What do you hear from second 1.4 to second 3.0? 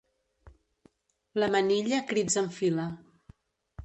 La manilla crits enfila.